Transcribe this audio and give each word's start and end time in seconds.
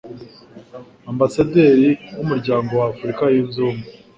Ambasaderi 1.11 1.89
w'Umuryango 2.15 2.71
wa 2.81 2.87
Afurika 2.93 3.21
Yunze 3.33 3.57
Ubumwe 3.61 3.85